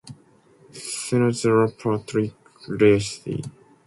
Senator 0.71 1.67
Patrick 1.67 2.33
Leahy. 2.67 3.43